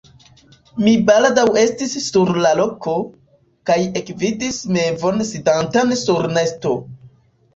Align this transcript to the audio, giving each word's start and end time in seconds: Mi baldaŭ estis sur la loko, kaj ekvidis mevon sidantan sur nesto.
Mi 0.85 0.93
baldaŭ 1.09 1.43
estis 1.63 1.91
sur 2.05 2.31
la 2.45 2.53
loko, 2.61 2.95
kaj 3.71 3.77
ekvidis 4.01 4.57
mevon 4.77 5.21
sidantan 5.33 5.93
sur 6.05 6.25
nesto. 6.39 6.73